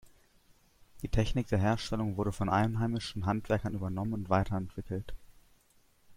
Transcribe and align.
Die 1.03 1.09
Technik 1.09 1.45
der 1.49 1.59
Herstellung 1.59 2.17
wurde 2.17 2.31
von 2.31 2.49
einheimischen 2.49 3.27
Handwerkern 3.27 3.75
übernommen 3.75 4.13
und 4.13 4.29
weiterentwickelt. 4.31 5.13